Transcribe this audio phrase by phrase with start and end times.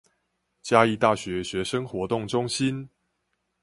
[0.63, 2.89] 嘉義大學學生活動中心